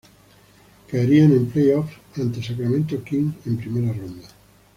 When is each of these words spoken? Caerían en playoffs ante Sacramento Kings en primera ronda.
Caerían 0.89 1.31
en 1.31 1.45
playoffs 1.45 1.93
ante 2.17 2.41
Sacramento 2.41 3.03
Kings 3.03 3.35
en 3.45 3.55
primera 3.57 3.93
ronda. 3.93 4.27